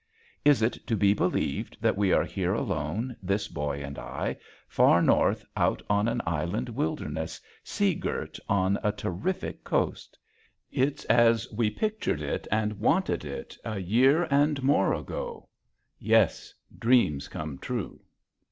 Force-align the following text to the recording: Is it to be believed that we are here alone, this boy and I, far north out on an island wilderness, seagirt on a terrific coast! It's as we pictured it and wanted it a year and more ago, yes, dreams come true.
Is 0.43 0.63
it 0.63 0.79
to 0.87 0.95
be 0.97 1.13
believed 1.13 1.77
that 1.79 1.95
we 1.95 2.11
are 2.11 2.23
here 2.23 2.55
alone, 2.55 3.15
this 3.21 3.47
boy 3.47 3.83
and 3.83 3.99
I, 3.99 4.35
far 4.67 4.99
north 4.99 5.45
out 5.55 5.83
on 5.91 6.07
an 6.07 6.23
island 6.25 6.69
wilderness, 6.69 7.39
seagirt 7.63 8.39
on 8.49 8.79
a 8.81 8.91
terrific 8.91 9.63
coast! 9.63 10.17
It's 10.71 11.05
as 11.05 11.47
we 11.53 11.69
pictured 11.69 12.23
it 12.23 12.47
and 12.51 12.79
wanted 12.79 13.23
it 13.23 13.55
a 13.63 13.77
year 13.77 14.27
and 14.31 14.63
more 14.63 14.91
ago, 14.95 15.47
yes, 15.99 16.55
dreams 16.79 17.27
come 17.27 17.59
true. 17.59 17.99